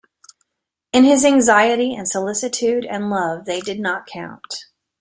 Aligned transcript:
In 0.91 1.03
his 1.03 1.23
anxiety 1.23 1.93
and 1.93 2.07
solicitude 2.07 2.85
and 2.85 3.11
love 3.11 3.45
they 3.45 3.59
did 3.61 3.79
not 3.79 4.07
count. 4.07 4.65